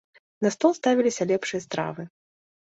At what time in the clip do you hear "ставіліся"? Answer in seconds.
0.79-1.27